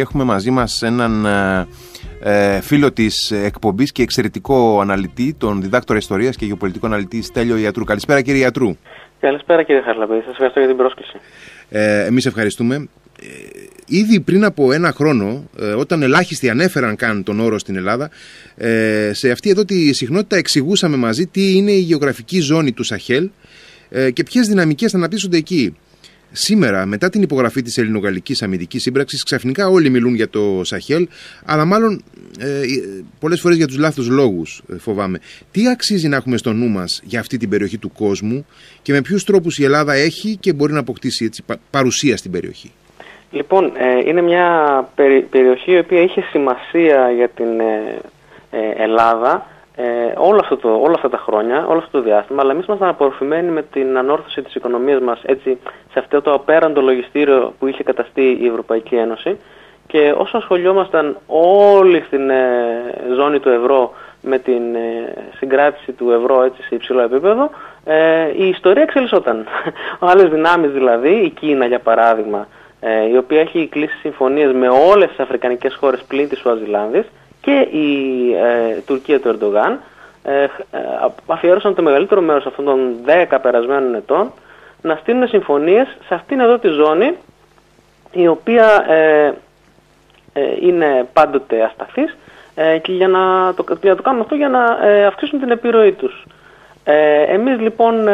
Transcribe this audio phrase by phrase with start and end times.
[0.00, 1.24] Έχουμε μαζί μας έναν
[2.22, 7.84] ε, φίλο της εκπομπής και εξαιρετικό αναλυτή, τον διδάκτορα ιστορίας και γεωπολιτικό αναλυτή Στέλιο Ιατρού.
[7.84, 8.76] Καλησπέρα κύριε Ιατρού.
[9.20, 11.16] Καλησπέρα κύριε Χαρλαμπή, σας ευχαριστώ για την πρόσκληση.
[11.68, 12.74] Ε, εμείς ευχαριστούμε.
[12.74, 13.26] Ε,
[13.86, 18.10] ήδη πριν από ένα χρόνο, ε, όταν ελάχιστοι ανέφεραν καν τον όρο στην Ελλάδα,
[18.56, 23.30] ε, σε αυτή εδώ τη συχνότητα εξηγούσαμε μαζί τι είναι η γεωγραφική ζώνη του Σαχέλ
[23.90, 25.76] ε, και ποιες δυναμικές θα αναπτύσσονται εκεί.
[26.32, 31.08] Σήμερα, μετά την υπογραφή της Ελληνογαλλικής Αμυντικής Σύμπραξης, ξαφνικά όλοι μιλούν για το Σαχέλ,
[31.44, 32.02] αλλά μάλλον
[32.40, 32.60] ε,
[33.20, 35.20] πολλές φορές για τους λάθος λόγους, ε, φοβάμαι.
[35.50, 38.46] Τι αξίζει να έχουμε στο νου μας για αυτή την περιοχή του κόσμου
[38.82, 42.72] και με ποιους τρόπους η Ελλάδα έχει και μπορεί να αποκτήσει έτσι, παρουσία στην περιοχή;
[43.30, 44.88] Λοιπόν, ε, είναι μια
[45.30, 47.98] περιοχή η οποία είχε σημασία για την ε,
[48.50, 49.46] ε, Ελλάδα
[49.82, 52.88] ε, όλο αυτό το, όλα αυτά τα χρόνια, όλο αυτό το διάστημα, αλλά εμείς ήμασταν
[52.88, 55.20] απορροφημένοι με την ανόρθωση της οικονομίας μας
[55.92, 59.38] σε αυτό το απέραντο λογιστήριο που είχε καταστεί η Ευρωπαϊκή Ένωση.
[59.86, 62.46] Και όσο ασχολιόμασταν όλοι στην ε,
[63.16, 67.50] ζώνη του ευρώ με την ε, συγκράτηση του ευρώ έτσι, σε υψηλό επίπεδο,
[67.84, 69.46] ε, η ιστορία εξελισσόταν.
[70.10, 72.46] Άλλες δυνάμεις δηλαδή, η Κίνα για παράδειγμα,
[72.80, 77.04] ε, η οποία έχει κλείσει συμφωνίες με όλες τις αφρικανικές χώρες πλην της Σουαζιλάνδης,
[77.40, 79.80] και η ε, Τουρκία του Ερντογάν
[80.22, 80.48] ε, ε,
[81.26, 82.96] αφιέρωσαν το μεγαλύτερο μέρος αυτών των
[83.30, 84.32] 10 περασμένων ετών
[84.82, 87.16] να στείλουν συμφωνίες σε αυτήν εδώ τη ζώνη
[88.12, 89.32] η οποία ε,
[90.60, 92.16] είναι πάντοτε ασταθής
[92.82, 94.64] και για να, το, για να το κάνουν αυτό για να
[95.06, 96.24] αυξήσουν την επιρροή τους.
[97.28, 98.08] Εμείς λοιπόν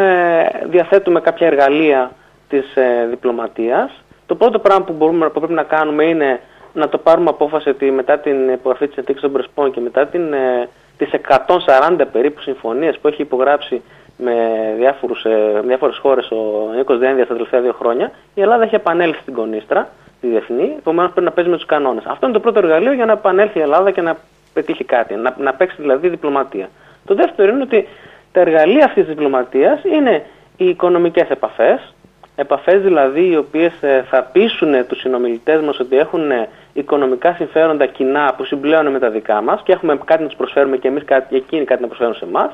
[0.64, 2.10] διαθέτουμε κάποια εργαλεία
[2.48, 2.64] της
[3.08, 3.91] διπλωματίας.
[4.27, 6.41] Το πρώτο πράγμα που, μπορούμε, που πρέπει να κάνουμε είναι
[6.77, 10.32] να το πάρουμε απόφαση ότι μετά την υπογραφή της συνθήκης των Πρεσπών και μετά την,
[10.32, 13.82] ε, τις 140 περίπου συμφωνίες που έχει υπογράψει
[14.16, 14.34] με
[14.77, 19.20] διάφορους, ε, διάφορες χώρες ο Νίκος Δένδια τα τελευταία δύο χρόνια, η Ελλάδα έχει επανέλθει
[19.20, 19.88] στην κονίστρα,
[20.20, 22.04] τη διεθνή, επομένως πρέπει να παίζει με τους κανόνες.
[22.06, 24.16] Αυτό είναι το πρώτο εργαλείο για να επανέλθει η Ελλάδα και να
[24.52, 26.69] πετύχει κάτι, να, να παίξει δηλαδή διπλωματία.
[27.06, 27.88] Το δεύτερο είναι ότι
[28.32, 30.26] τα εργαλεία αυτής της διπλωματίας είναι
[30.56, 31.94] οι οικονομικές επαφές,
[32.37, 37.87] επαφές δηλαδή οι οποίες ε, θα πείσουν τους συνομιλητές μας ότι έχουν ε, οικονομικά συμφέροντα
[37.87, 41.04] κοινά που συμπλέουν με τα δικά μας και έχουμε κάτι να τους προσφέρουμε και εμείς
[41.04, 42.50] κάτι, εκείνοι κάτι να προσφέρουν σε εμάς.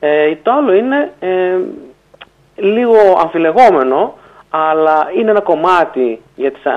[0.00, 1.58] Ε, το άλλο είναι ε,
[2.56, 4.14] λίγο αμφιλεγόμενο
[4.50, 6.70] αλλά είναι ένα κομμάτι για τις, ε,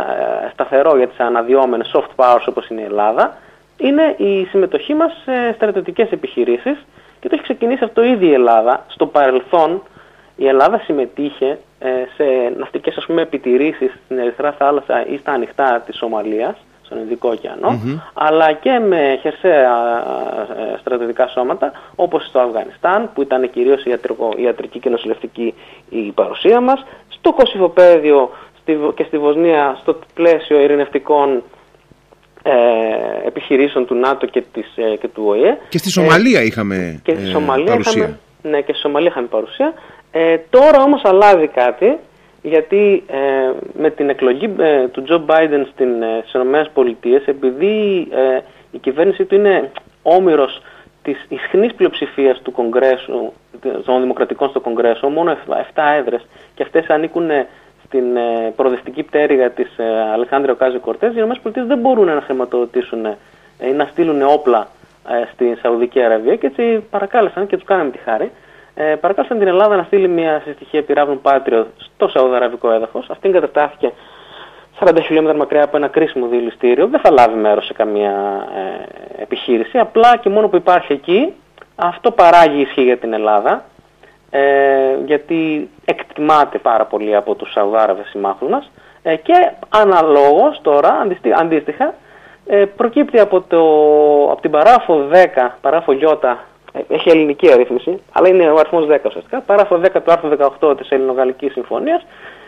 [0.53, 3.37] σταθερό για τις αναδυόμενες soft powers όπως είναι η Ελλάδα
[3.77, 6.85] είναι η συμμετοχή μας σε στρατιωτικές επιχειρήσεις
[7.19, 9.81] και το έχει ξεκινήσει αυτό ήδη η Ελλάδα στο παρελθόν
[10.35, 12.23] η Ελλάδα συμμετείχε ε, σε
[12.57, 17.33] ναυτικές ας πούμε επιτηρήσεις στην Ερυθρά θάλασσα ή στα ανοιχτά της Σομαλίας, στον Ινδικό
[18.13, 20.03] αλλά και με χερσαία
[20.73, 25.53] ε, στρατιωτικά σώματα, όπως στο Αφγανιστάν, που ήταν κυρίως ιατρικό, ιατρική και νοσηλευτική
[25.89, 28.29] η παρουσία μας, στο Κωσυφοπαίδιο
[28.95, 31.43] και στη Βοσνία στο πλαίσιο ειρηνευτικών
[32.43, 35.57] ε, επιχειρήσεων του ΝΑΤΟ και, της, ε, και του ΟΗΕ.
[35.69, 38.01] Και στη Σομαλία είχαμε και στη Σομαλία παρουσία.
[38.01, 38.19] Είχαμε,
[38.49, 39.73] ναι, και στη Σομαλία είχαμε παρουσία.
[40.11, 41.97] Ε, τώρα όμως αλλάζει κάτι,
[42.41, 48.39] γιατί ε, με την εκλογή ε, του Τζο Μπάιντεν στην, ε, στις επειδή ε,
[48.71, 49.71] η κυβέρνησή του είναι
[50.03, 50.61] όμοιρος
[51.03, 53.31] της ισχνής πλειοψηφίας του Κογκρέσου,
[53.85, 56.25] των Δημοκρατικών στο Κογκρέσο, μόνο 7 έδρες,
[56.55, 57.29] και αυτές ανήκουν
[57.85, 58.03] στην
[58.55, 59.69] προοδευτική πτέρυγα της
[60.13, 63.05] Αλεξάνδρεια Οκάζη Κορτές, οι ΗΠΑ δεν μπορούν να χρηματοδοτήσουν
[63.59, 64.67] ή να στείλουν όπλα
[65.33, 68.31] στη Σαουδική Αραβία και έτσι παρακάλεσαν και τους κάναμε τη χάρη
[68.77, 73.09] ε, παρακάλεσαν την Ελλάδα να στείλει μια συστοιχεία πυράβλων Πάτριο στο Σαουδαραβικό έδαφος.
[73.09, 73.91] Αυτή κατατάθηκε
[74.79, 76.87] 40 χιλιόμετρα μακριά από ένα κρίσιμο διελιστήριο.
[76.87, 78.47] Δεν θα λάβει μέρος σε καμία
[79.17, 79.77] ε, επιχείρηση.
[79.77, 81.33] Απλά και μόνο που υπάρχει εκεί,
[81.75, 83.63] αυτό παράγει ισχύ για την Ελλάδα.
[84.29, 88.71] Ε, γιατί εκτιμάται πάρα πολύ από τους Σαουδάραβες συμμάχους μας
[89.03, 91.07] ε, και αναλόγως τώρα,
[91.39, 91.93] αντίστοιχα,
[92.47, 93.61] ε, προκύπτει από, το,
[94.31, 95.97] από την παράφο 10, παράφο Ι
[96.87, 99.41] έχει ελληνική αρρύθμιση, αλλά είναι ο αριθμός 10 ουσιαστικά.
[99.41, 100.29] Παράφο 10 του άρθρου
[100.61, 102.05] 18 της Ελληνογαλλικής Συμφωνίας.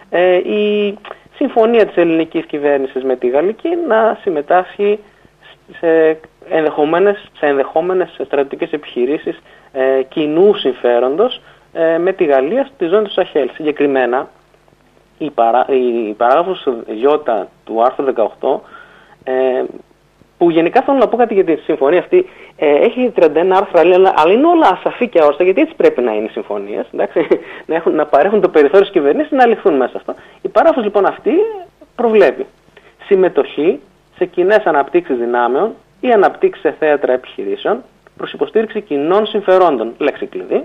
[0.10, 0.98] Ε, η
[1.36, 5.00] συμφωνία της ελληνικής κυβέρνησης με τη Γαλλική να συμμετάσχει
[5.80, 6.20] σε
[6.50, 9.42] ενδεχόμενες, σε ενδεχόμενες στρατιωτικές επιχειρήσεις
[9.72, 11.42] ε, κοινού συμφέροντος
[11.74, 13.50] ε, με τη Γαλλία στη ζώνη του Σαχέλ.
[13.54, 14.30] Συγκεκριμένα,
[15.18, 16.68] η, παρά, η παράγραφος
[17.64, 18.06] του άρθρου
[18.40, 18.60] 18
[19.28, 19.64] ε,
[20.38, 22.26] που γενικά θέλω να πω κάτι για τη συμφωνία αυτή.
[22.58, 23.80] Ε, έχει 31 άρθρα,
[24.16, 26.86] αλλά είναι όλα ασαφή και αόριστα, γιατί έτσι πρέπει να είναι οι συμφωνίες.
[27.66, 30.16] Να, έχουν, να παρέχουν το περιθώριο στις κυβερνήσεις να ληφθούν μέσα αυτό.
[30.42, 31.32] Η παράφο λοιπόν αυτή
[31.96, 32.46] προβλέπει
[33.06, 33.80] συμμετοχή
[34.18, 37.84] σε κοινές αναπτύξεις δυνάμεων ή αναπτύξεις σε θέατρα επιχειρήσεων
[38.18, 40.64] προς υποστήριξη κοινών συμφερόντων, λέξη κλειδί,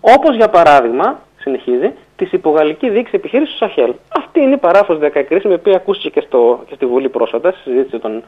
[0.00, 3.94] όπως για παράδειγμα συνεχίζει, της υπογαλλική δίκηση επιχείρησης του Σαχέλ.
[4.08, 7.50] Αυτή είναι η παράφος 10 κρίσιμη, η οποία ακούστηκε και, στο, και στη Βουλή πρόσφατα,
[7.50, 8.22] στη συζήτηση των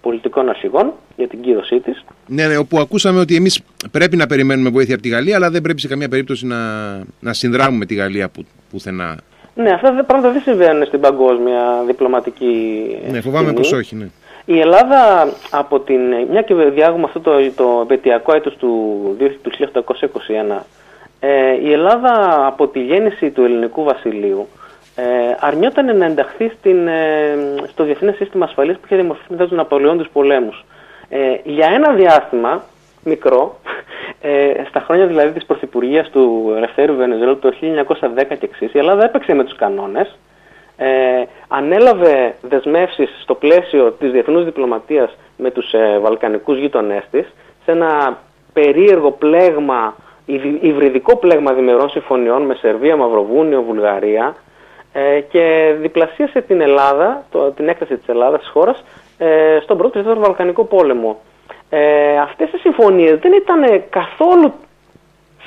[0.00, 2.04] πολιτικών αρχηγών για την κύρωσή της.
[2.26, 5.62] Ναι, ναι, όπου ακούσαμε ότι εμείς πρέπει να περιμένουμε βοήθεια από τη Γαλλία, αλλά δεν
[5.62, 6.58] πρέπει σε καμία περίπτωση να,
[7.20, 9.18] να συνδράμουμε τη Γαλλία που, πουθενά.
[9.54, 12.52] Ναι, αυτά τα πράγματα δεν συμβαίνουν στην παγκόσμια διπλωματική.
[13.10, 14.08] Ναι, φοβάμαι πως όχι, ναι.
[14.44, 16.00] Η Ελλάδα από την.
[16.30, 19.00] μια και διάγουμε αυτό το, το επαιτειακό έτος του,
[19.42, 19.50] του
[20.56, 20.62] 1821,
[21.26, 24.48] ε, η Ελλάδα από τη γέννηση του ελληνικού βασιλείου
[24.96, 25.02] ε,
[25.40, 27.36] αρνιόταν να ενταχθεί στην, ε,
[27.68, 30.64] στο διεθνές σύστημα ασφαλείας που είχε δημορφωθεί μετά τους Ναπολεόντους πολέμους.
[31.08, 32.62] Ε, για ένα διάστημα
[33.04, 33.58] μικρό,
[34.20, 39.04] ε, στα χρόνια δηλαδή της Πρωθυπουργίας του Ελευθέρου Βενεζέλου το 1910 και εξής, η Ελλάδα
[39.04, 40.18] έπαιξε με τους κανόνες,
[40.76, 40.88] ε,
[41.48, 47.26] ανέλαβε δεσμεύσεις στο πλαίσιο της διεθνούς διπλωματίας με τους ε, βαλκανικούς γείτονές της,
[47.64, 48.18] σε ένα
[48.52, 49.94] περίεργο πλέγμα,
[50.60, 54.34] υβριδικό πλέγμα διμερών συμφωνιών με Σερβία, Μαυροβούνιο, Βουλγαρία
[54.92, 58.84] ε, και διπλασίασε την Ελλάδα, το, την έκταση της Ελλάδας της χώρας,
[59.18, 61.20] ε, στον πρώτο και Βαλκανικό πόλεμο.
[61.70, 64.52] Ε, αυτές οι συμφωνίες δεν ήταν καθόλου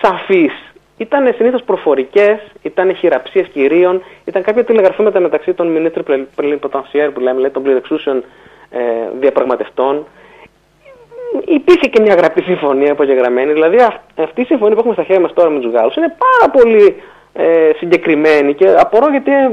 [0.02, 0.54] σαφείς.
[0.98, 7.50] Ήταν συνήθως προφορικές, ήταν χειραψίες κυρίων, ήταν κάποια τηλεγραφήματα μεταξύ των Ministry Plenipotentiaire που λέμε,
[7.50, 8.24] των πληρεξούσεων
[8.70, 8.80] ε,
[9.20, 10.06] διαπραγματευτών.
[11.46, 13.78] Υπήρχε και μια γραπτή συμφωνία απογεγραμμένη, δηλαδή
[14.16, 17.02] αυτή η συμφωνία που έχουμε στα χέρια μας τώρα με τους Γάλλους είναι πάρα πολύ
[17.34, 19.50] ε, συγκεκριμένη και απορώ γιατί ε,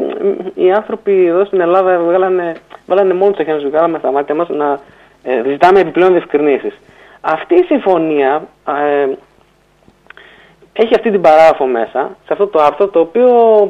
[0.55, 2.53] οι άνθρωποι εδώ στην Ελλάδα βάλανε,
[2.87, 4.81] βάλανε μόνο τους χέρια τους στα μάτια μας να
[5.23, 6.81] ε, ζητάμε επιπλέον διευκρινήσεις.
[7.21, 9.09] Αυτή η συμφωνία ε,
[10.73, 13.29] έχει αυτή την παράγραφο μέσα, σε αυτό το άρθρο, το οποίο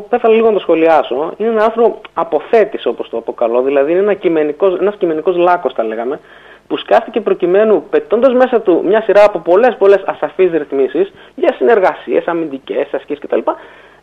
[0.09, 1.33] θα ήθελα λίγο να το σχολιάσω.
[1.37, 5.85] Είναι ένα άρθρο αποθέτης όπως το αποκαλώ, δηλαδή είναι ένα κειμενικός, ένας κειμενικός λάκκος τα
[5.85, 6.21] λέγαμε,
[6.67, 12.27] που σκάφτηκε προκειμένου, πετώντας μέσα του μια σειρά από πολλές πολλές ασαφείς ρυθμίσεις για συνεργασίες,
[12.27, 13.39] αμυντικές, ασκήσεις κτλ.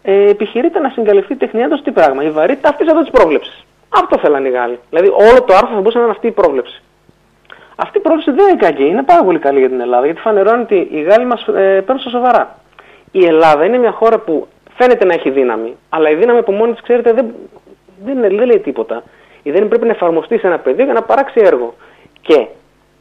[0.04, 3.66] Ε, επιχειρείται να συγκαλυφθεί τεχνιάτο τι πράγμα, η βαρύτητα αυτής εδώ της πρόβλεψης.
[3.90, 4.80] Αυτό θέλανε οι Γάλλοι.
[4.90, 6.82] Δηλαδή όλο το άρθρο θα μπορούσε να είναι αυτή η πρόβλεψη.
[7.76, 10.62] Αυτή η πρόβλεψη δεν είναι κακή, είναι πάρα πολύ καλή για την Ελλάδα, γιατί φανερώνει
[10.62, 12.56] ότι οι Γάλλοι μας ε, παίρνουν στα σοβαρά.
[13.12, 14.48] Η Ελλάδα είναι μια χώρα που
[14.78, 17.26] φαίνεται να έχει δύναμη, αλλά η δύναμη από μόνη της, ξέρετε, δεν,
[18.06, 19.04] δεν, δεν λέει τίποτα.
[19.44, 21.76] Η δύναμη πρέπει να εφαρμοστεί σε ένα πεδίο για να παράξει έργο.
[22.22, 22.48] Και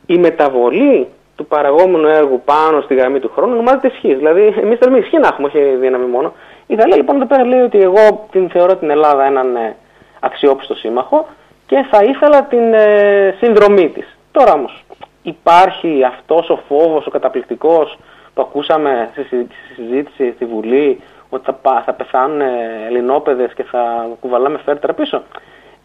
[0.07, 1.07] η μεταβολή
[1.37, 4.17] του παραγόμενου έργου πάνω στη γραμμή του χρόνου ονομάζεται ισχύς.
[4.17, 6.33] Δηλαδή, εμείς θέλουμε ισχύ να έχουμε, όχι δύναμη μόνο.
[6.67, 9.77] Η Γαλλία λοιπόν εδώ πέρα λέει ότι εγώ την θεωρώ την Ελλάδα έναν ε,
[10.21, 11.27] αξιόπιστο σύμμαχο
[11.67, 14.17] και θα ήθελα την ε, συνδρομή της.
[14.33, 14.85] Τώρα όμως,
[15.23, 17.99] υπάρχει αυτός ο φόβος, ο καταπληκτικός
[18.35, 22.41] που ακούσαμε στη συζήτηση στη Βουλή ότι θα, θα πεθάνουν
[22.87, 25.23] ελληνόπαιδες και θα κουβαλάμε φέρτρα πίσω.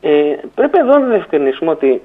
[0.01, 2.01] Ε, πρέπει εδώ να διευκρινίσουμε ότι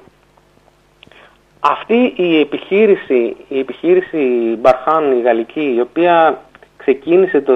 [1.61, 6.41] αυτή η επιχείρηση, η επιχείρηση Μπαρχάν, η γαλλική, η οποία
[6.77, 7.55] ξεκίνησε το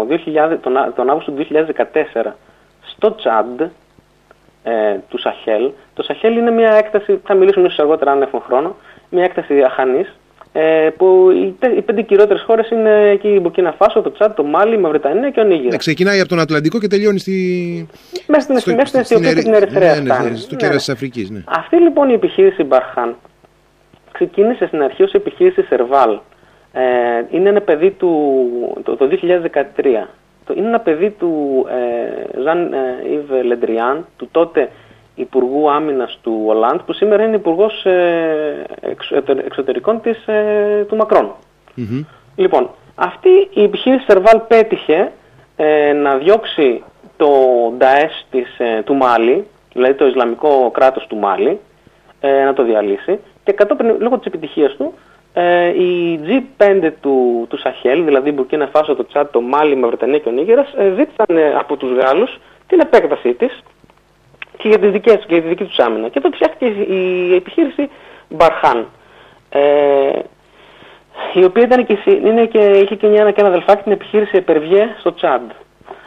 [0.00, 1.46] 2000, τον, τον Αύγουστο του
[2.24, 2.30] 2014
[2.84, 3.60] στο Τσάντ
[4.62, 5.70] ε, του Σαχέλ.
[5.94, 8.76] Το Σαχέλ είναι μια έκταση, θα μιλήσουμε ίσως αργότερα αν έχουμε χρόνο,
[9.10, 10.14] μια έκταση αχανής
[10.52, 14.44] ε, που οι, οι πέντε κυριότερες χώρες είναι εκεί η Μπουρκίνα Φάσο, το Τσάτ, το
[14.44, 15.70] Μάλι, η Μαυρετανία και ο Νίγηρα.
[15.70, 17.88] Ναι, ξεκινάει από τον Ατλαντικό και τελειώνει στη.
[18.26, 18.86] Μέσα στην, στο...
[18.86, 19.94] στην Αιθιοπία και την Ερυθρέα.
[19.94, 20.76] Ναι, ναι, ναι, στο κέρα ναι.
[20.76, 21.30] της Αφρικής.
[21.30, 21.42] Ναι.
[21.46, 23.16] Αυτή λοιπόν η επιχείρηση Μπαρχάν
[24.14, 26.18] ξεκίνησε στην αρχή ως επιχείρηση Σερβάλ.
[26.72, 26.82] Ε,
[27.30, 28.12] είναι ένα παιδί του.
[28.82, 29.08] το, το
[29.76, 30.06] 2013.
[30.54, 31.64] Είναι ένα παιδί του
[32.42, 32.74] Ζαν
[33.10, 34.70] Ιβ Λεντριάν, του τότε
[35.14, 38.64] Υπουργού Άμυνας του Ολάντ, που σήμερα είναι Υπουργός ε,
[39.44, 41.32] Εξωτερικών της, ε, του μακρον
[42.36, 45.12] Λοιπόν, αυτή η επιχείρηση Σερβάλ πέτυχε
[45.56, 46.82] ε, να διώξει
[47.16, 47.28] το
[47.76, 48.26] Νταές
[48.84, 51.60] του Μάλι, δηλαδή το Ισλαμικό κράτος του Μάλι,
[52.44, 54.94] να το διαλύσει και κατόπιν λόγω της επιτυχίας του
[55.76, 60.18] οι G5 του, του Σαχέλ, δηλαδή η Μπουρκίνα Φάσο, το Τσάτ, το Μάλι, η Μαυρετανία
[60.18, 63.62] και ο Νίγερας, ζήτησαν από τους Γάλλους την επέκτασή της
[64.56, 66.08] και για, τις δικές, για τη δική τους άμυνα.
[66.08, 67.90] Και εδώ φτιάχτηκε η επιχείρηση
[68.28, 68.86] Μπαρχάν,
[69.48, 70.18] ε,
[71.34, 74.94] η οποία ήταν και, είναι και, είχε και, μια, και ένα αδελφάκι την επιχείρηση Επερβιέ
[74.98, 75.50] στο Τσάντ.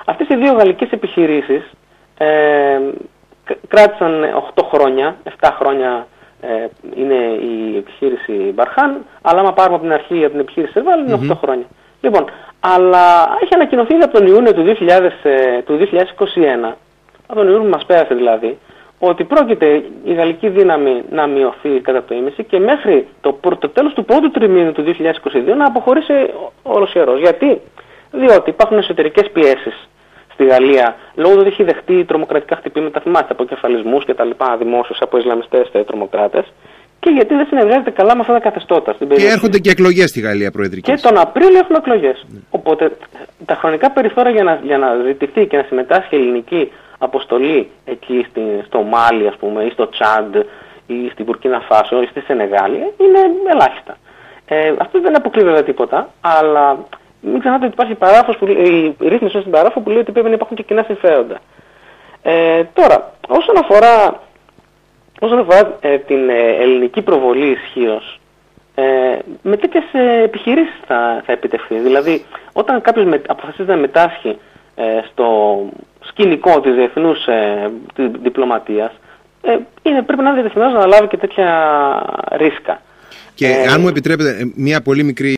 [0.06, 1.72] Αυτές οι δύο γαλλικές επιχειρήσεις
[2.18, 2.80] ε,
[3.68, 4.26] κράτησαν
[4.56, 6.08] 8 χρόνια, 7 χρόνια
[6.42, 7.16] ε, είναι
[7.52, 11.36] η επιχείρηση Μπαρχάν, αλλά άμα πάρουμε από την αρχή από την επιχείρηση Σερβάλ είναι 8
[11.42, 11.66] χρόνια.
[12.02, 12.26] Λοιπόν,
[12.60, 16.76] αλλά έχει ανακοινωθεί από τον Ιούνιο του, 2000, ε, του 2021
[17.28, 18.58] από τον Ιούνιο που μας πέρασε δηλαδή,
[19.00, 23.94] ότι πρόκειται η γαλλική δύναμη να μειωθεί κατά το ίμιση και μέχρι το, το τέλος
[23.94, 26.14] του πρώτου τριμήνου του 2022 να αποχωρήσει
[26.64, 27.20] όλος ιερός.
[27.20, 27.62] Γιατί;
[28.12, 29.88] Διότι υπάρχουν εσωτερικές πιέσεις
[30.38, 34.58] στη Γαλλία λόγω του ότι έχει δεχτεί τρομοκρατικά χτυπήματα, θυμάστε, από κεφαλισμούς και τα λοιπά
[34.58, 36.46] δημόσιους από Ισλαμιστές τρομοκράτες
[37.00, 39.28] και και γιατί δεν συνεργάζεται καλά με αυτά τα καθεστώτα στην περιοχή.
[39.28, 40.92] Και έρχονται και εκλογές στη Γαλλία προεδρικέ.
[40.92, 42.26] Και τον Απρίλιο έχουμε εκλογές.
[42.28, 42.40] Ναι.
[42.50, 42.92] Οπότε
[43.46, 48.26] τα χρονικά περιθώρια για να, για να ζητηθεί και να συμμετάσχει η ελληνική αποστολή εκεί
[48.30, 50.36] στη, στο Μάλι, ας πούμε, ή στο Τσάντ,
[50.88, 53.20] ή στην Πουρκίνα Φάσο, ή στη Σενεγάλη, είναι
[53.54, 53.98] ελάχιστα.
[54.46, 56.78] Ε, αυτό δεν αποκλεί βέβαια τίποτα, αλλά
[57.22, 60.34] μην ξεχνάτε ότι υπάρχει παράγραφος που, η ρύθμιση στην παράγραφο που λέει ότι πρέπει να
[60.34, 61.38] υπάρχουν και κοινά συμφέροντα.
[62.22, 64.22] Ε, τώρα, όσον αφορά,
[65.20, 68.20] όσον αφορά ε, την ε, ελληνική προβολή ισχύως,
[68.76, 69.84] ε, με τέτοιες
[70.24, 71.76] επιχειρήσεις θα, θα επιτευχθεί.
[71.76, 74.38] Δηλαδή, όταν κάποιος αποφασίζει να μετάσχει
[74.76, 75.58] ε, στο
[76.00, 78.92] σκηνικό της διεθνούς ε, διπλωματίας,
[79.42, 81.50] ε, πρέπει να είναι διεθνώς να λάβει και τέτοια
[82.32, 82.82] ρίσκα.
[83.38, 85.36] Και ε, αν μου επιτρέπετε μια πολύ μικρή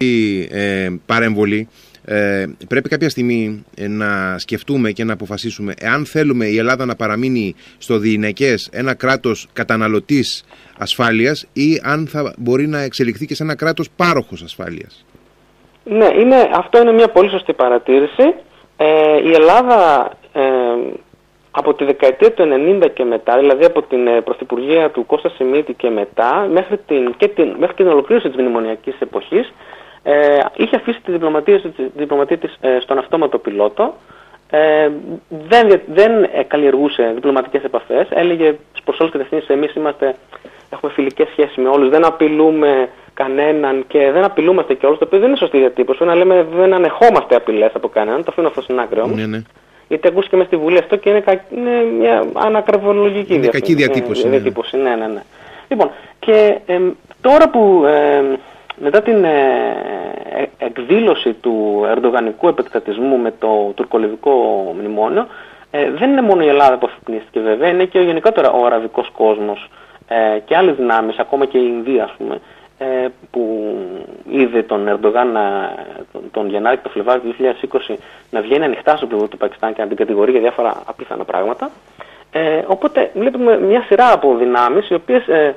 [0.52, 1.68] ε, παρέμβολη,
[2.06, 6.96] ε, πρέπει κάποια στιγμή ε, να σκεφτούμε και να αποφασίσουμε εάν θέλουμε η Ελλάδα να
[6.96, 10.44] παραμείνει στο διηνεκές ένα κράτος καταναλωτής
[10.78, 15.06] ασφάλειας ή αν θα μπορεί να εξελιχθεί και σε ένα κράτος πάροχος ασφάλειας.
[15.84, 18.34] Ναι, είναι, αυτό είναι μια πολύ σωστή παρατήρηση.
[18.78, 18.86] Ε,
[19.24, 20.42] η Ελλάδα ε,
[21.60, 22.44] από τη δεκαετία του
[22.82, 27.14] 90 και μετά, δηλαδή από την ε, πρωθυπουργία του Κώστα Σιμίτη και μετά, μέχρι, την,
[27.18, 29.54] και την, μέχρι την ολοκλήρωση της μνημονιακής εποχής,
[30.04, 33.94] ε, είχε αφήσει τη διπλωματία, της διπλωματία της ε, στον αυτόματο πιλότο,
[34.50, 34.90] ε,
[35.48, 40.16] δεν, δεν ε, καλλιεργούσε διπλωματικές επαφές, έλεγε προς όλους κατευθύνσεις εμείς είμαστε,
[40.70, 45.20] έχουμε φιλικές σχέσεις με όλους, δεν απειλούμε κανέναν και δεν απειλούμαστε και όλους, το οποίο
[45.20, 48.80] δεν είναι σωστή διατύπωση, να λέμε δεν ανεχόμαστε απειλές από κανέναν, το αφήνω αυτό στην
[48.80, 49.18] άκρη όμως.
[49.18, 49.42] Ναι, ναι.
[49.90, 51.44] Γιατί ακούστηκε μες στη Βουλή αυτό και είναι, κα...
[51.56, 54.24] είναι μια ανακρεβολογική είναι κακή διατύπωση.
[54.24, 54.78] Ναι, διατύπωση.
[54.78, 55.22] Ναι, ναι, ναι.
[55.68, 56.80] Λοιπόν, και ε,
[57.22, 58.24] τώρα που ε,
[58.76, 59.30] μετά την ε,
[60.34, 64.32] ε, εκδήλωση του ερντογανικού επεκτατισμού με το τουρκολιβικό
[64.78, 65.28] μνημόνιο,
[65.72, 69.10] ε, δεν είναι μόνο η Ελλάδα που αφυπνίστηκε βέβαια, είναι και ο γενικότερα ο αραβικός
[69.18, 69.70] κόσμος
[70.08, 72.40] ε, και άλλες δυνάμεις, ακόμα και η Ινδία ας πούμε, ε,
[73.32, 73.74] που
[74.30, 75.38] είδε τον Ερντογάν
[76.12, 77.36] τον, τον Γενάρη και τον Φλεβάρι του
[77.90, 77.96] 2020
[78.30, 81.72] να βγαίνει ανοιχτά στο πλευρό του Πακιστάν και να την κατηγορεί για διάφορα απίθανα πράγματα.
[82.32, 85.56] Ε, οπότε βλέπουμε μια σειρά από δυνάμεις οι οποίες ε,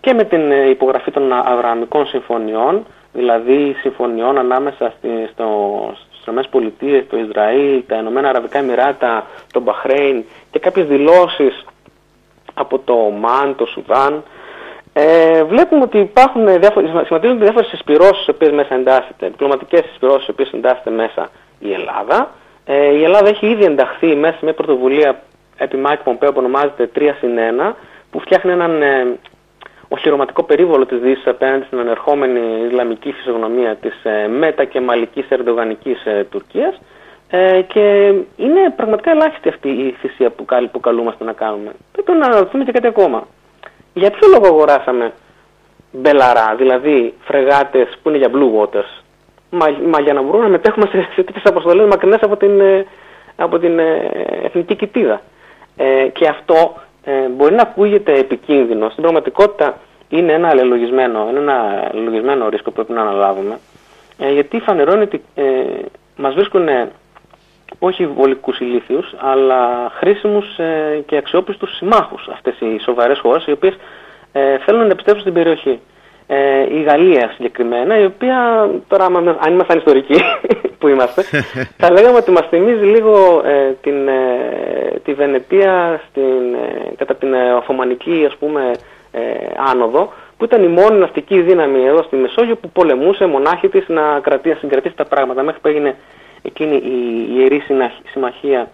[0.00, 5.46] και με την ε, υπογραφή των Αβραμικών συμφωνιών, δηλαδή συμφωνιών ανάμεσα στη, στο,
[6.10, 11.64] στις ΗΠΑ, το Ισραήλ, τα Ηνωμένα Αραβικά Εμμυράτα, το Μπαχρέιν και κάποιες δηλώσεις
[12.54, 14.22] από το Ομάν, το Σουδάν,
[14.92, 20.30] ε, βλέπουμε ότι υπάρχουν διάφορες, σχηματίζονται διάφορες συσπηρώσει, οι οποίες μέσα εντάσσεται, διπλωματικές συσπηρώσει, οι
[20.30, 22.30] οποίες εντάσσεται μέσα η Ελλάδα.
[22.64, 25.22] Ε, η Ελλάδα έχει ήδη ενταχθεί μέσα σε μια πρωτοβουλία
[25.56, 27.74] επί Μάικ Πομπέο που ονομάζεται 3 συν 1,
[28.10, 29.18] που φτιάχνει έναν ε,
[29.88, 36.80] οχυρωματικό περίβολο της Δύσης απέναντι στην ανερχόμενη Ισλαμική φυσιογνωμία της ε, μετακεμαλικής ερντογανικής ε, Τουρκίας.
[37.30, 41.72] Ε, και είναι πραγματικά ελάχιστη αυτή η θυσία που, που καλούμαστε να κάνουμε.
[41.92, 43.26] Πρέπει να αναρωτηθούμε και κάτι ακόμα
[43.94, 45.12] για ποιο λόγο αγοράσαμε
[45.92, 49.02] μπελαρά, δηλαδή φρεγάτες που είναι για blue waters,
[49.50, 52.86] μα, μα για να μπορούμε να μετέχουμε σε, σε τέτοιες αποστολές μακρινές από την, ε,
[53.36, 54.10] από την ε,
[54.42, 55.20] εθνική κοιτίδα.
[55.76, 58.88] Ε, και αυτό ε, μπορεί να ακούγεται επικίνδυνο.
[58.88, 63.58] Στην πραγματικότητα είναι ένα αλληλογισμένο, είναι ένα αλληλογισμένο ρίσκο που πρέπει να αναλάβουμε,
[64.18, 65.42] ε, γιατί φανερώνει ότι ε,
[66.16, 66.68] μας βρίσκουν
[67.78, 73.76] όχι βολικούς ηλίθιους, αλλά χρήσιμους ε, και αξιόπιστους συμμάχους αυτές οι σοβαρές χώρες, οι οποίες
[74.32, 75.80] ε, θέλουν να επιστρέψουν στην περιοχή.
[76.26, 79.04] Ε, η Γαλλία συγκεκριμένα, η οποία τώρα
[79.40, 80.14] αν ήμασταν ιστορικοί
[80.78, 81.22] που είμαστε,
[81.80, 86.56] θα λέγαμε ότι μας θυμίζει λίγο ε, την, ε, τη Βενετία στην,
[86.96, 88.70] κατά την Οθωμανική ας πούμε
[89.72, 94.20] άνοδο, που ήταν η μόνη ναυτική δύναμη εδώ στη Μεσόγειο που πολεμούσε μονάχη της να
[94.20, 95.96] κρατήσει, συγκρατήσει τα πράγματα μέχρι που έγινε
[96.42, 97.62] εκείνη η Ιερή
[98.12, 98.70] Συμμαχία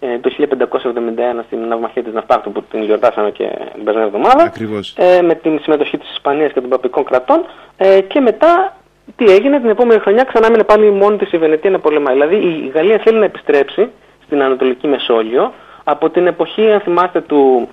[0.00, 4.52] ε, το 1571 στην Ναυμαχία της Ναυτάκτου που την γιορτάσαμε και την περσμένη εβδομάδα
[4.96, 7.44] ε, με την συμμετοχή της Ισπανίας και των παπικών κρατών
[7.76, 8.76] ε, και μετά
[9.16, 12.14] τι έγινε την επόμενη χρονιά ξανά έμεινε πάλι μόνη της η Βενετία να πολεμάει.
[12.14, 13.90] Δηλαδή η Γαλλία θέλει να επιστρέψει
[14.24, 15.52] στην Ανατολική Μεσόγειο.
[15.84, 17.68] Από την εποχή αν θυμάστε του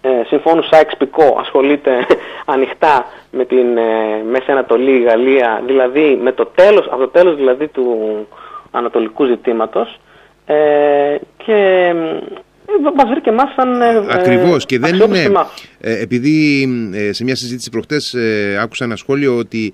[0.00, 2.06] ε, συμφώνου Σάιξ Πικό ασχολείται
[2.54, 7.68] ανοιχτά με την ε, Μέση Ανατολή, Γαλλία, δηλαδή με το τέλος, από το τέλος δηλαδή
[7.68, 8.26] του
[8.70, 9.98] ανατολικού ζητήματος
[10.46, 11.94] ε, και
[12.96, 13.80] Μα βρήκε και εμάς σαν.
[13.80, 14.66] Ε, Ακριβώς.
[14.66, 15.30] Και δεν είναι.
[15.80, 18.16] Ε, επειδή ε, σε μια συζήτηση προχτές
[18.60, 19.72] άκουσα ένα σχόλιο ότι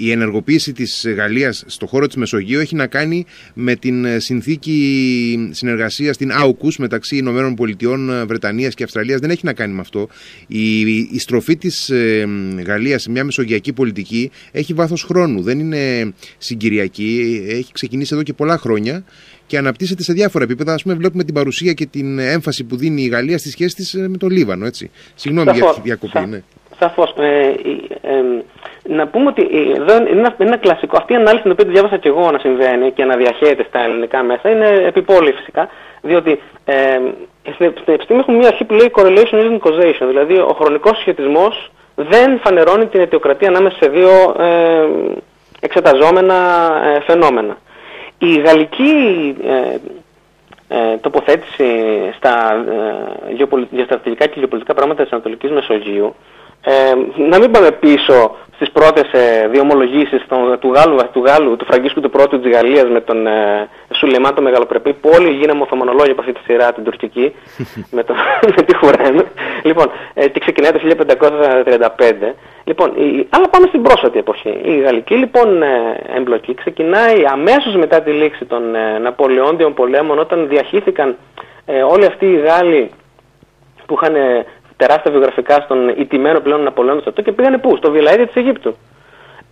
[0.00, 6.14] η ενεργοποίηση της Γαλλίας στο χώρο της Μεσογείου έχει να κάνει με την συνθήκη συνεργασίας
[6.14, 9.20] στην AUKUS μεταξύ Ηνωμένων Πολιτειών, Βρετανίας και Αυστραλίας.
[9.20, 10.08] Δεν έχει να κάνει με αυτό.
[10.46, 11.92] Η, η στροφή της
[12.66, 15.42] Γαλλίας σε μια μεσογειακή πολιτική έχει βάθος χρόνου.
[15.42, 17.42] Δεν είναι συγκυριακή.
[17.48, 19.04] Έχει ξεκινήσει εδώ και πολλά χρόνια
[19.48, 20.72] και αναπτύσσεται σε διάφορα επίπεδα.
[20.72, 23.94] Α πούμε, βλέπουμε την παρουσία και την έμφαση που δίνει η Γαλλία στη σχέση της
[23.94, 24.66] ε, με το Λίβανο.
[24.66, 24.90] Έτσι.
[25.14, 26.26] Συγγνώμη για τη διακοπή.
[26.26, 26.42] Ναι.
[26.78, 27.14] Σαφώς.
[27.18, 27.52] Ε,
[28.82, 29.42] να πούμε ότι
[29.76, 30.96] εδώ είναι ένα, ένα, κλασικό.
[30.96, 33.84] Αυτή η ανάλυση την οποία τη διάβασα και εγώ να συμβαίνει και να διαχέεται στα
[33.84, 35.68] ελληνικά μέσα είναι επιπόλαιη φυσικά.
[36.02, 36.74] Διότι ε,
[37.52, 40.06] στην επιστήμη έχουμε μια αρχή που λέει correlation isn't causation.
[40.08, 44.88] Δηλαδή ο χρονικός σχετισμός δεν φανερώνει την αιτιοκρατία ανάμεσα σε δύο ε,
[45.60, 46.34] εξεταζόμενα
[46.84, 47.56] ε, φαινόμενα.
[48.18, 49.76] Η γαλλική ε,
[50.68, 51.66] ε, τοποθέτηση
[52.16, 52.64] στα
[53.28, 56.14] ε, γεωστρατηγικά και γεωπολιτικά πράγματα της Ανατολικής Μεσογείου
[56.70, 56.94] ε,
[57.30, 60.22] να μην πάμε πίσω στις πρώτες ε, διομολογήσεις
[60.60, 64.42] του, Γάλλου, του Γάλλου, του Φραγκίσκου του πρώτου της Γαλλίας με τον ε, Σουλεμάν το
[64.42, 67.34] Μεγαλοπρεπή που όλοι γίναμε οθωμανολόγοι από αυτή τη σειρά την τουρκική
[67.96, 68.14] με, το,
[68.56, 69.26] με τη Χουρέν.
[69.62, 70.80] Λοιπόν, ε, και ξεκινάει το
[71.96, 72.32] 1535.
[72.64, 74.60] Λοιπόν, η, αλλά πάμε στην πρόσφατη εποχή.
[74.62, 75.68] Η γαλλική λοιπόν ε,
[76.16, 81.16] εμπλοκή ξεκινάει αμέσως μετά τη λήξη των ε, Ναπολεόντιων πολέμων όταν διαχύθηκαν
[81.66, 82.90] ε, όλοι αυτοί οι Γάλλοι
[83.86, 84.14] που είχαν
[84.78, 88.76] τεράστια βιογραφικά στον ιτημένο πλέον Ναπολέον στρατό και πήγανε πού, στο Βιλαίδι της Αιγύπτου.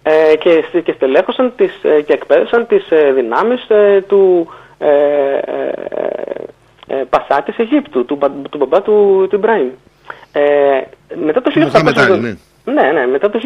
[0.02, 4.88] Ε, και, και στελέχωσαν τις, ε, και εκπαίδευσαν τις ε, δυνάμεις ε, του ε,
[6.86, 8.18] ε, Πασά της Αιγύπτου, του,
[8.50, 9.68] του μπαμπά του, του Ιμπραήμ.
[11.24, 12.34] μετά το 1871, ναι.
[12.72, 13.40] ναι, ναι, μετά το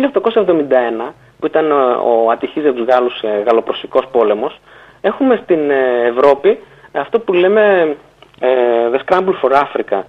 [1.09, 1.73] 1871, που ήταν
[2.03, 4.61] ο ατυχής για τους Γάλλους γαλλοπροσικός πόλεμος,
[5.01, 5.71] έχουμε στην
[6.07, 6.59] Ευρώπη
[6.93, 7.97] αυτό που λέμε
[8.93, 10.03] The Scramble for Africa, ε,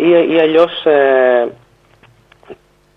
[0.00, 1.48] ή, ή αλλιώς ε,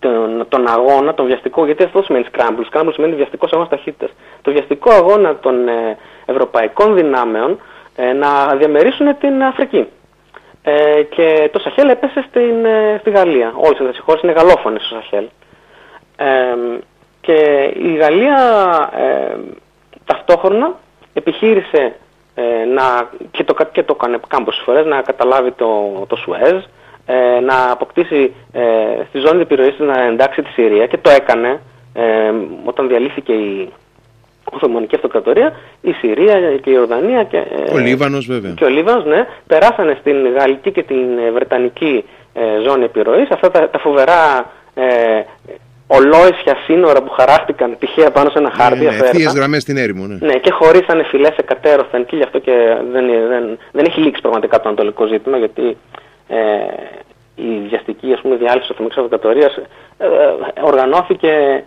[0.00, 2.64] τον, τον, αγώνα, τον βιαστικό, γιατί αυτό σημαίνει scramble.
[2.72, 4.10] Scramble σημαίνει βιαστικό αγώνα ταχύτητας.
[4.42, 5.96] Το βιαστικό αγώνα των ε,
[6.26, 7.60] ευρωπαϊκών δυνάμεων
[7.96, 9.88] ε, να διαμερίσουν την Αφρική.
[10.62, 13.52] Ε, και το Σαχέλ έπεσε στην, ε, στη Γαλλία.
[13.56, 15.28] Όλες αυτές οι χώρες είναι γαλλόφωνες στο Σαχέλ.
[17.20, 18.36] και η Γαλλία
[20.04, 20.74] ταυτόχρονα
[21.12, 21.94] επιχείρησε
[22.34, 25.66] ε, να, και το, και το έκανε κάμποσες φορές, να καταλάβει το,
[26.08, 26.64] το Σουέζ,
[27.12, 28.60] ε, να αποκτήσει ε,
[29.08, 31.60] στη ζώνη επιρροής να εντάξει τη Συρία και το έκανε
[31.94, 32.32] ε,
[32.64, 33.68] όταν διαλύθηκε η
[34.52, 38.52] Οθωμανική Αυτοκρατορία, η Συρία και η Ορδανία και, ο Λίβανος βέβαια.
[38.52, 42.04] Και ο Λίβανος, ναι, περάσανε στην Γαλλική και την Βρετανική
[42.66, 43.30] ζώνη επιρροής.
[43.30, 44.50] Αυτά τα, τα φοβερά
[45.96, 48.84] ολόισια σύνορα που χαράχτηκαν τυχαία πάνω σε ένα χάρτη.
[48.84, 50.06] Ναι, ναι, γραμμές στην έρημο.
[50.06, 50.26] Ναι.
[50.26, 52.52] ναι, και χωρίσανε φυλέ εκατέρωθεν και γι' αυτό και
[52.92, 55.76] δεν, δεν, δεν έχει λήξει πραγματικά το ανατολικό ζήτημα, γιατί
[56.28, 56.38] ε,
[57.34, 60.08] η βιαστική ας πούμε, διάλυση τη Οθωμανική Αυτοκρατορίας ε, ε,
[60.60, 61.64] οργανώθηκε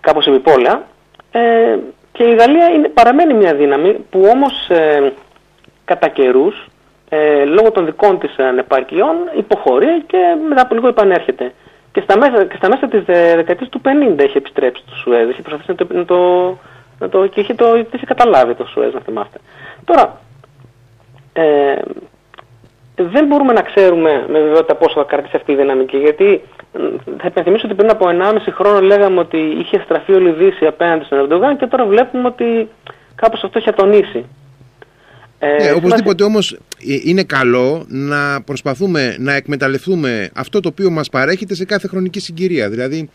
[0.00, 0.86] κάπως επιπόλαια.
[1.32, 1.76] Ε,
[2.12, 5.12] και η Γαλλία είναι, παραμένει μια δύναμη που όμως ε,
[5.84, 6.66] κατά καιρούς,
[7.08, 11.52] ε, λόγω των δικών της ανεπαρκειών υποχωρεί και μετά από λίγο επανέρχεται
[11.92, 15.42] και στα μέσα, και στα μέσα της δεκαετίας του 50 έχει επιστρέψει το Σουέζ, έχει
[15.42, 16.18] προσπαθήσει να το, να το,
[16.98, 19.38] να το και είχε, το, είχε καταλάβει το Σουέζ, να θυμάστε.
[19.84, 20.20] Τώρα,
[21.32, 21.76] ε,
[23.02, 26.42] δεν μπορούμε να ξέρουμε με βεβαιότητα πόσο θα κρατήσει αυτή η δυναμική, γιατί
[27.18, 31.04] θα υπενθυμίσω ότι πριν από 1,5 χρόνο λέγαμε ότι είχε στραφεί όλη η Δύση απέναντι
[31.04, 32.68] στον Ερντογάν και τώρα βλέπουμε ότι
[33.14, 34.26] κάπως αυτό έχει ατονίσει.
[35.38, 36.58] Ε, ναι, οπωσδήποτε όμως ε,
[37.04, 42.68] είναι καλό να προσπαθούμε να εκμεταλλευτούμε αυτό το οποίο μας παρέχεται σε κάθε χρονική συγκυρία.
[42.68, 43.10] Δηλαδή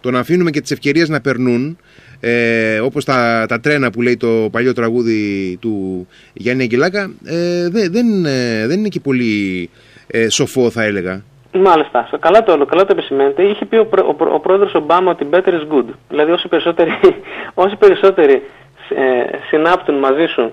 [0.00, 1.78] το να αφήνουμε και τις ευκαιρίες να περνούν
[2.20, 7.92] ε, όπως τα, τα τρένα που λέει το παλιό τραγούδι του Γιάννη Αγγελάκα ε, δεν,
[7.92, 9.70] δεν, ε, δεν είναι και πολύ
[10.06, 11.22] ε, σοφό θα έλεγα.
[11.52, 12.08] Μάλιστα.
[12.20, 13.42] Καλά το, καλά το επισημαίνετε.
[13.42, 15.84] Είχε πει ο, ο, ο, πρόεδρος Ομπάμα ότι better is good.
[16.08, 16.90] Δηλαδή όσοι περισσότεροι,
[17.64, 18.42] όσοι περισσότεροι
[18.88, 20.52] ε, συνάπτουν μαζί σου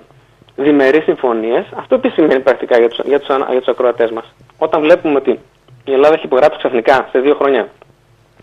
[0.56, 4.34] διμερείς συμφωνίες, αυτό επίσης σημαίνει πρακτικά για τους, για τους, για τους ακροατές μας.
[4.58, 5.40] Όταν βλέπουμε ότι
[5.84, 7.68] η Ελλάδα έχει υπογράψει ξαφνικά σε δύο χρόνια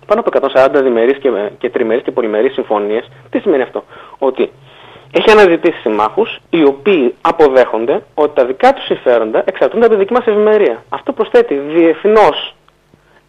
[0.06, 3.84] πάνω από 140 διμερείς και, και τριμερείς και πολυμερείς συμφωνίες, τι σημαίνει αυτό;
[4.18, 4.52] Ότι
[5.12, 10.14] έχει αναζητήσει συμμάχους οι οποίοι αποδέχονται ότι τα δικά τους συμφέροντα εξαρτούνται από τη δική
[10.14, 10.84] μας ευημερία.
[10.90, 12.56] Αυτό προσθέτει διεθνώς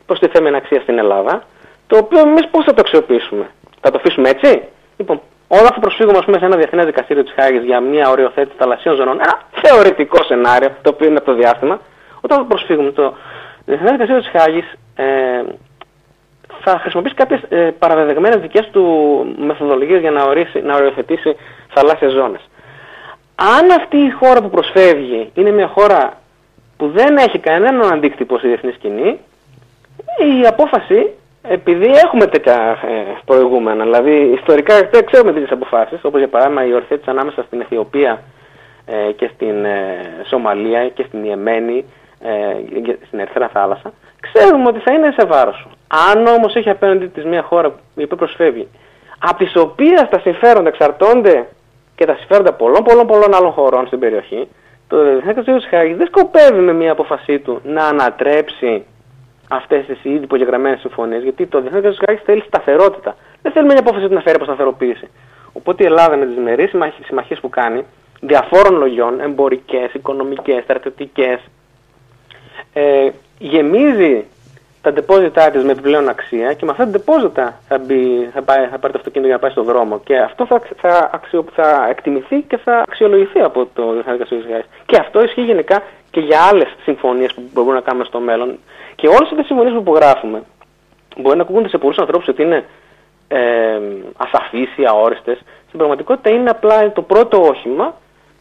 [0.06, 1.42] προστιθέμενη αξία στην Ελλάδα,
[1.86, 4.62] το οποίο εμείς πώς θα το αξιοποιήσουμε; Θα το αφήσουμε έτσι;
[4.96, 8.96] Λοιπόν, Όλα θα προσφύγουμε πούμε, σε ένα διεθνές δικαστήριο της Χάγης για μια οριοθέτηση θαλασσίων
[8.96, 11.80] ζωνών, ένα θεωρητικό σενάριο, το οποίο είναι από το διάστημα,
[12.20, 13.14] όταν θα προσφύγουμε το
[13.64, 15.42] διεθνές δικαστήριο της Χάγης ε,
[16.60, 18.84] θα χρησιμοποιήσει κάποιες ε, παραδεδεγμένες δικές του
[19.38, 21.36] μεθοδολογίες για να, ορίσει, να οριοθετήσει
[21.74, 22.48] θαλάσσιες ζώνες.
[23.34, 26.20] Αν αυτή η χώρα που προσφεύγει είναι μια χώρα
[26.76, 29.20] που δεν έχει κανέναν αντίκτυπο στη διεθνή σκηνή,
[30.42, 31.10] η απόφαση
[31.48, 36.72] επειδή έχουμε τέτοια ε, προηγούμενα, δηλαδή ιστορικά δεν ξέρουμε τέτοιες αποφάσεις, όπως για παράδειγμα η
[36.72, 38.22] ορθέτηση ανάμεσα στην Αιθιοπία
[38.86, 41.84] ε, και στην ε, Σομαλία και στην Ιεμένη,
[42.20, 42.30] ε,
[43.06, 45.70] στην Ερυθρά Θάλασσα, ξέρουμε ότι θα είναι σε βάρος σου.
[46.10, 48.68] Αν όμως έχει απέναντι της μια χώρα η οποία προσφεύγει,
[49.18, 51.48] από τις οποίες τα συμφέροντα εξαρτώνται
[51.94, 54.48] και τα συμφέροντα πολλών πολλών πολλών άλλων χωρών στην περιοχή,
[54.88, 58.84] το Διεθνές Δικαστήριο της Χάγης δεν σκοπεύει με μια αποφασή του να ανατρέψει
[59.48, 63.16] αυτές τις ήδη υπογεγραμμένες συμφωνίες, γιατί το Διεθνές Κράτο θέλει σταθερότητα.
[63.42, 65.08] Δεν θέλουμε μια απόφαση να φέρει αποσταθεροποίηση.
[65.52, 66.70] Οπότε η Ελλάδα με τις διμερείς
[67.04, 67.84] συμμαχίες που κάνει,
[68.20, 71.40] διαφόρων λογιών, εμπορικές, οικονομικές, στρατιωτικές,
[72.72, 74.24] ε, γεμίζει
[74.84, 78.66] τα ντεπόζιτά της με επιπλέον αξία και με αυτά τα ντεπόζιτα θα, μπει, θα, πάει,
[78.70, 80.00] θα πάρει το αυτοκίνητο για να πάει στον δρόμο.
[80.04, 84.96] Και αυτό θα, θα, αξιο, θα εκτιμηθεί και θα αξιολογηθεί από το Διεθνές Δικαστήριο Και
[85.00, 88.58] αυτό ισχύει γενικά και για άλλες συμφωνίες που μπορούμε να κάνουμε στο μέλλον.
[88.94, 90.42] Και όλες αυτές τις συμφωνίες που υπογράφουμε
[91.16, 92.64] μπορεί να ακούγονται σε πολλούς ανθρώπους ότι είναι
[93.28, 93.80] ε,
[94.16, 95.38] ασαφείς ή αόριστες.
[95.66, 97.94] Στην πραγματικότητα είναι απλά το πρώτο όχημα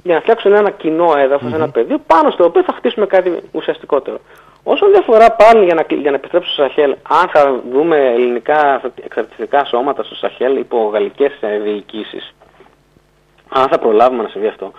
[0.04, 1.56] για να φτιάξουν ένα κοινό έδαφος, mm-hmm.
[1.56, 4.20] ένα πεδίο πάνω στο οποίο θα χτίσουμε κάτι ουσιαστικότερο.
[4.64, 9.66] Όσον διαφορά πάλι για να, για να επιστρέψω στο Σαχέλ, αν θα δούμε ελληνικά εξαρτητικά
[9.66, 11.32] σώματα στο Σαχέλ υπό γαλλικές
[11.64, 12.34] διοικήσεις,
[13.50, 14.72] αν θα προλάβουμε να συμβεί αυτό,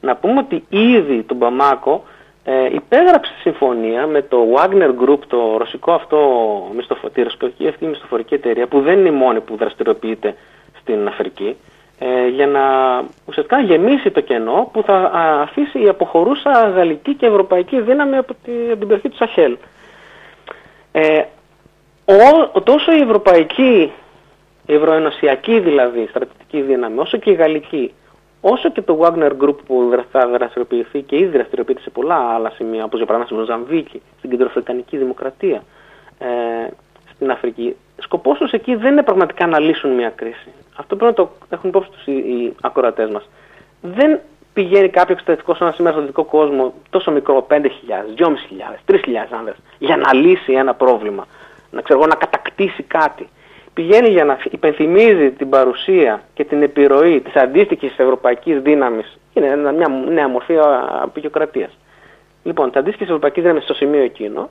[0.00, 2.04] να πούμε ότι ήδη τον Παμάκο
[2.50, 6.18] ε, υπέγραψε συμφωνία με το Wagner Group, το ρωσικό αυτό
[6.76, 10.34] μισθοφορική, ρωσική αυτή μισθοφορική εταιρεία, που δεν είναι η μόνη που δραστηριοποιείται
[10.80, 11.56] στην Αφρική,
[11.98, 12.60] ε, για να
[13.26, 15.10] ουσιαστικά γεμίσει το κενό που θα
[15.42, 19.56] αφήσει η αποχωρούσα γαλλική και ευρωπαϊκή δύναμη από την, την περιοχή του Σαχέλ.
[20.92, 21.22] Ε,
[22.54, 23.92] ο, τόσο η ευρωπαϊκή,
[24.66, 27.92] η ευρωενωσιακή δηλαδή στρατιωτική δύναμη, όσο και η γαλλική,
[28.40, 32.84] όσο και το Wagner Group που θα δραστηριοποιηθεί και ήδη δραστηριοποιείται σε πολλά άλλα σημεία,
[32.84, 35.62] όπως για παράδειγμα στη Μοζαμβίκη, στην Κεντροαφρικανική Δημοκρατία,
[36.18, 36.26] ε,
[37.14, 40.52] στην Αφρική, σκοπός τους εκεί δεν είναι πραγματικά να λύσουν μια κρίση.
[40.76, 43.28] Αυτό πρέπει να το έχουν υπόψη τους οι, οι ακροατές μας.
[43.80, 44.20] Δεν
[44.52, 47.54] πηγαίνει κάποιο εξωτερικό σε ένα σήμερα στον δυτικό κόσμο τόσο μικρό, 5.000,
[48.16, 48.26] 2.500,
[48.86, 48.98] 3.000
[49.38, 51.26] άνδρες, για να λύσει ένα πρόβλημα,
[51.70, 53.28] να, ξέρω, να κατακτήσει κάτι.
[53.78, 59.18] Πηγαίνει για να υπενθυμίζει την παρουσία και την επιρροή της αντίστοιχης ευρωπαϊκής δύναμης.
[59.32, 60.54] Είναι μια νέα μορφή
[61.02, 61.78] απεικιοκρατίας.
[62.42, 64.50] Λοιπόν, τη αντίστοιχη ευρωπαϊκή δύναμη στο σημείο εκείνο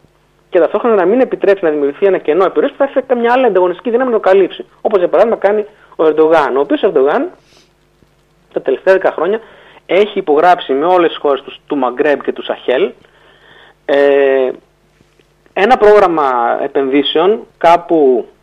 [0.50, 3.46] και ταυτόχρονα να μην επιτρέψει να δημιουργηθεί ένα κενό επιρροής που θα έχει καμιά άλλη
[3.46, 4.66] ανταγωνιστική δύναμη να το καλύψει.
[4.82, 7.30] Όπως για παράδειγμα κάνει ο Ερντογάν, ο οποίος Ερντογάν
[8.54, 9.40] τα τελευταία 10 χρόνια
[9.86, 12.92] έχει υπογράψει με όλες τις χώρες τους, του Μαγκρέμπ και του Σαχέλ
[13.86, 14.52] ε,
[15.54, 18.37] ένα πρόγραμμα επενδύσεων κάπου ε,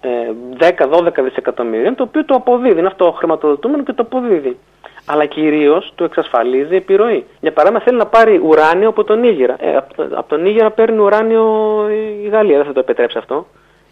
[0.00, 4.56] 10-12 δισεκατομμύρια, το οποίο το αποδίδει, είναι αυτό χρηματοδοτούμενο και το αποδίδει
[5.06, 7.26] αλλά κυρίως του εξασφαλίζει επιρροή.
[7.40, 9.56] Για παράδειγμα, θέλει να πάρει ουράνιο από τον Νίγηρα.
[9.58, 11.44] Ε, από τον Νίγηρα παίρνει ουράνιο
[12.24, 13.46] η Γαλλία, δεν θα το επιτρέψει αυτό.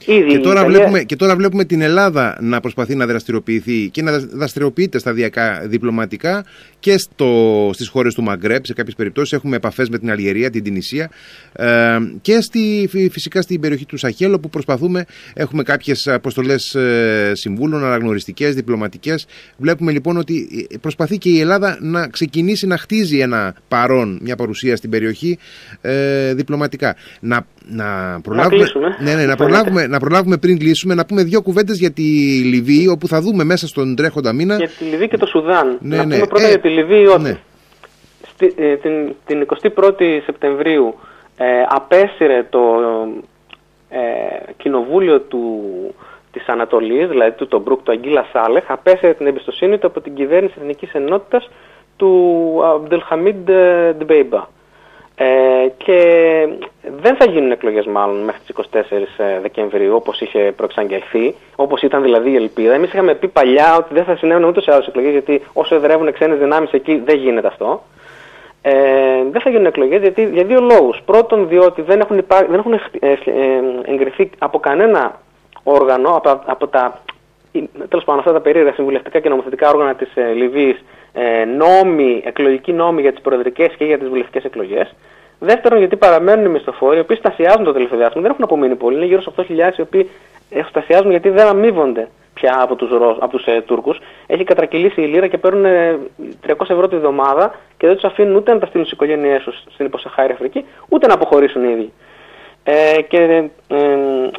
[0.06, 4.18] Ήδη και, τώρα βλέπουμε, και τώρα βλέπουμε την Ελλάδα να προσπαθεί να δραστηριοποιηθεί και να
[4.18, 6.44] δραστηριοποιείται σταδιακά διπλωματικά
[6.80, 10.62] και στο, στις χώρες του Μαγκρέπ, σε κάποιες περιπτώσεις έχουμε επαφές με την Αλγερία, την
[10.62, 11.10] Τινησία
[11.52, 15.04] ε, και στη, φυσικά στην περιοχή του Σαχέλ όπου προσπαθούμε,
[15.34, 19.26] έχουμε κάποιες αποστολές ε, συμβούλων, αναγνωριστικές, διπλωματικές.
[19.56, 24.76] Βλέπουμε λοιπόν ότι προσπαθεί και η Ελλάδα να ξεκινήσει να χτίζει ένα παρόν, μια παρουσία
[24.76, 25.38] στην περιοχή
[25.80, 26.96] ε, διπλωματικά.
[27.20, 31.42] Να, να προλάβουμε, να, ναι, ναι, να, προλάβουμε, να προλάβουμε πριν κλείσουμε να πούμε δύο
[31.42, 32.02] κουβέντες για τη
[32.44, 34.56] Λιβύη όπου θα δούμε μέσα στον τρέχοντα μήνα.
[34.56, 35.78] Για τη Λιβύη και το Σουδάν.
[35.80, 36.14] Ναι, να ναι.
[36.14, 37.38] πούμε πρώτα ε, για τη Λιβύη ότι ναι.
[38.32, 40.94] στη, ε, την, την 21η Σεπτεμβρίου
[41.36, 42.60] ε, απέσυρε το
[43.88, 45.62] ε, κοινοβούλιο του,
[46.32, 50.14] της Ανατολής, δηλαδή του τον Μπρουκ, του Αγγίλα Σάλεχ, απέσυρε την εμπιστοσύνη του από την
[50.14, 51.50] κυβέρνηση Εθνικής Ενότητας
[51.96, 53.50] του Αμπτελχαμίντ
[53.98, 54.46] Ντμπέιμπα.
[55.16, 55.98] Ε, και
[57.00, 58.80] δεν θα γίνουν εκλογές μάλλον μέχρι τις 24
[59.16, 62.74] ε, Δεκεμβρίου όπως είχε προεξαγγελθεί, όπως ήταν δηλαδή η ελπίδα.
[62.74, 66.12] Εμείς είχαμε πει παλιά ότι δεν θα συνέβαινε ούτε σε άλλε εκλογές γιατί όσο εδρεύουν
[66.12, 67.82] ξένες δυνάμεις εκεί δεν γίνεται αυτό.
[68.62, 68.72] Ε,
[69.30, 71.00] δεν θα γίνουν εκλογές γιατί, για δύο λόγους.
[71.04, 72.46] Πρώτον, διότι δεν έχουν, υπά...
[72.50, 73.16] δεν έχουν ε, ε,
[73.84, 75.20] εγκριθεί από κανένα
[75.62, 77.02] όργανο, από, από τα
[77.88, 82.72] τέλος πάντων αυτά τα περίεργα συμβουλευτικά και νομοθετικά όργανα της ε, Λιβύης ε, νόμοι, εκλογικοί
[82.72, 84.94] νόμοι για τις προεδρικές και για τις βουλευτικές εκλογές.
[85.38, 88.96] Δεύτερον, γιατί παραμένουν οι μισθοφόροι, οι οποίοι στασιάζουν το τελευταίο διάστημα, δεν έχουν απομείνει πολλοί,
[88.96, 90.10] είναι γύρω στους 8.000 οι οποίοι
[90.68, 93.98] στασιάζουν γιατί δεν αμείβονται πια από τους από τους, ε, Τούρκους.
[94.26, 95.64] Έχει κατρακυλήσει η λίρα και παίρνουν
[96.46, 99.62] 300 ευρώ τη βδομάδα και δεν τους αφήνουν ούτε να τα στείλουν στις οικογένειές τους
[99.72, 101.92] στην υποσαχάρη Αφρική, ούτε να αποχωρήσουν ήδη.
[102.66, 103.18] Ε, και
[103.68, 103.80] ε,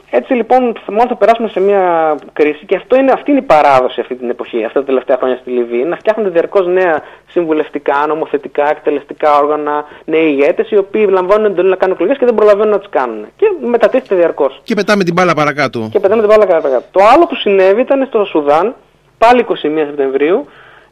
[0.10, 4.00] έτσι λοιπόν μόνο θα περάσουμε σε μια κρίση και αυτό είναι, αυτή είναι η παράδοση
[4.00, 8.70] αυτή την εποχή, αυτά τα τελευταία χρόνια στη Λιβύη, να φτιάχνονται διαρκώς νέα συμβουλευτικά, νομοθετικά,
[8.70, 12.80] εκτελεστικά όργανα, νέοι ηγέτες, οι οποίοι λαμβάνουν εντολή να κάνουν εκλογές και δεν προλαβαίνουν να
[12.80, 13.26] τις κάνουν.
[13.36, 14.62] Και μετατίθεται διαρκώς.
[14.64, 15.90] Και πετάμε την μπάλα παρακάτω.
[15.92, 16.86] Και πετάμε την μπάλα παρακάτω.
[16.92, 18.76] Το άλλο που συνέβη ήταν στο Σουδάν,
[19.18, 19.54] πάλι 21
[19.86, 20.46] Σεπτεμβρίου,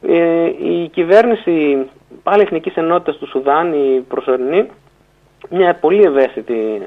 [0.07, 1.77] ε, η κυβέρνηση
[2.23, 4.69] πάλι Εθνικής Ενότητας του Σουδάν, η προσωρινή,
[5.49, 6.81] μια πολύ ευαίσθητη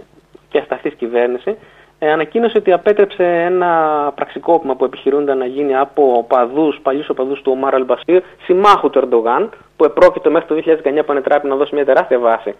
[0.49, 1.57] και ασταθής κυβέρνηση,
[1.99, 7.53] ε, ανακοίνωσε ότι απέτρεψε ένα πραξικόπημα που επιχειρούνταν να γίνει από οπαδούς, παλιούς οπαδούς του
[7.55, 11.85] Ομάρ Αλμπασίρ, συμμάχου του Ερντογάν, που επρόκειτο μέχρι το 2019 που ανετράπη να δώσει μια
[11.85, 12.55] τεράστια βάση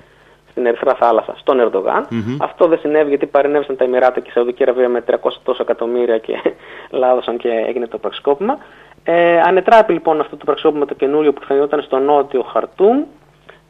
[0.57, 2.07] στην Ερυθρά Θάλασσα, στον ερντογαν
[2.41, 6.19] Αυτό δεν συνέβη γιατί παρενέβησαν τα Εμμυράτα και η Σαουδική Αραβία με 300 τόσα εκατομμύρια
[6.19, 6.35] και
[7.01, 8.59] λάδωσαν και έγινε το πραξικόπημα.
[9.05, 13.05] Ε, ανετράπη λοιπόν αυτό το πραξικόπημα το καινούριο που θα στο νότιο Χαρτούμ.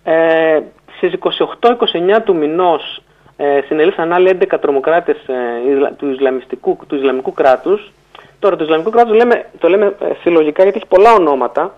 [0.05, 0.61] Ε,
[0.97, 1.13] στις
[1.61, 3.03] 28-29 του μηνός
[3.37, 7.93] ε, συνελήφθησαν άλλοι 11 τρομοκράτες ε, του, Ισλαμιστικού, του Ισλαμικού κράτους.
[8.39, 11.75] Τώρα το Ισλαμικό κράτος λέμε, το λέμε ε, συλλογικά γιατί έχει πολλά ονόματα.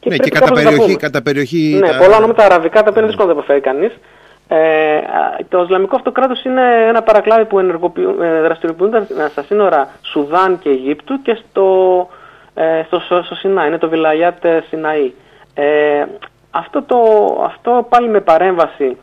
[0.00, 1.78] Και ναι, και κατά περιοχή, κατά περιοχή.
[1.80, 1.98] Ναι, τα...
[1.98, 3.92] πολλά ονόματα αραβικά τα οποία είναι δύσκολο να τα αποφέρει κανείς.
[4.48, 5.00] Ε,
[5.48, 11.22] το Ισλαμικό αυτό κράτος είναι ένα παρακλάδι που ε, δραστηριοποιούνται στα σύνορα Σουδάν και Αιγύπτου
[11.22, 12.08] και στο,
[12.54, 15.12] ε, στο, στο, στο Σινάι, είναι το Βιλαγιάτ Σιναή.
[15.54, 16.04] Ε,
[16.50, 16.96] αυτό, το,
[17.44, 18.96] αυτό πάλι με παρέμβαση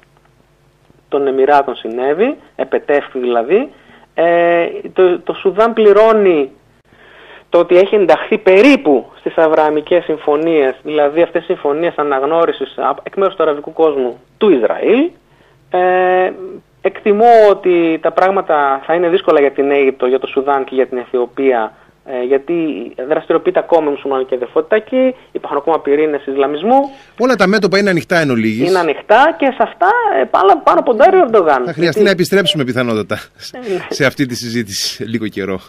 [1.09, 3.71] των Εμμυράτων συνέβη, επετεύχθη δηλαδή.
[4.13, 6.51] Ε, το, το Σουδάν πληρώνει
[7.49, 13.35] το ότι έχει ενταχθεί περίπου στις Αβρααμικές συμφωνίες, δηλαδή αυτές οι συμφωνίες αναγνώρισης εκ μέρους
[13.35, 15.09] του αραβικού κόσμου του Ισραήλ.
[15.69, 16.31] Ε,
[16.81, 20.87] εκτιμώ ότι τα πράγματα θα είναι δύσκολα για την Αίγυπτο, για το Σουδάν και για
[20.87, 21.73] την Αιθιοπία
[22.09, 22.53] ε, γιατί
[23.09, 26.79] δραστηριοποιείται ακόμα η μουσουλμανική αδερφότητα εκεί, υπάρχουν ακόμα πυρήνες Ισλαμισμού.
[27.19, 28.69] Όλα τα μέτωπα είναι ανοιχτά εν ολίγης.
[28.69, 29.91] Είναι ανοιχτά και σε αυτά
[30.21, 31.65] ε, πάνω, πάνω ποντάρει ο Ερντογάν.
[31.65, 33.19] Θα χρειαστεί να επιστρέψουμε πιθανότατα
[33.51, 33.77] ναι.
[33.89, 35.59] σε αυτή τη συζήτηση λίγο καιρό.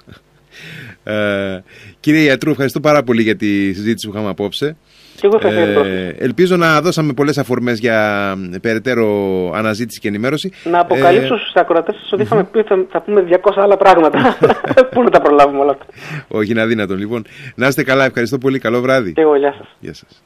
[1.05, 1.63] Ε,
[2.01, 4.77] κύριε Ιατρού, ευχαριστώ πάρα πολύ για τη συζήτηση που είχαμε απόψε.
[5.23, 9.07] Ε, ελπίζω να δώσαμε πολλές αφορμές για περαιτέρω
[9.55, 10.53] αναζήτηση και ενημέρωση.
[10.65, 14.37] Να αποκαλύψω ε, στους ακροατές σας ότι είχαμε πει ότι θα, πούμε 200 άλλα πράγματα.
[14.93, 15.85] Πού να τα προλάβουμε όλα αυτά.
[16.29, 16.95] Όχι, είναι αδύνατο.
[16.95, 18.05] Λοιπόν, να είστε καλά.
[18.05, 18.59] Ευχαριστώ πολύ.
[18.59, 19.13] Καλό βράδυ.
[19.13, 19.67] Και εγώ, γεια σας.
[19.81, 20.23] Γεια σας.